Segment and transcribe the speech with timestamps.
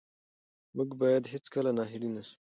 [0.75, 2.35] موږ باید هېڅکله ناهیلي نه سو.